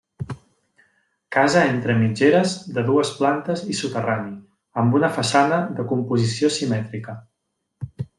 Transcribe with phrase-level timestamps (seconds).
[1.35, 4.33] Casa entre mitgeres de dues plantes i soterrani,
[4.85, 7.17] amb una façana de composició simètrica.